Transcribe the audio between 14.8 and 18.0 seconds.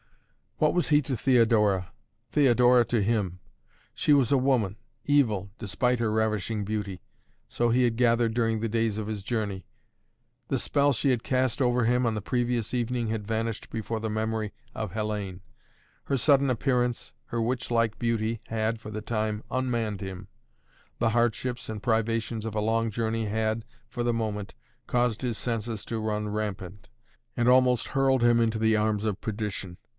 Hellayne. Her sudden appearance, her witch like